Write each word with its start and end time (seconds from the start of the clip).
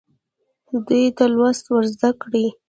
دوی 0.87 1.03
ته 1.17 1.25
لوست 1.35 1.63
ورزده 1.69 2.09
کړئ. 2.21 2.45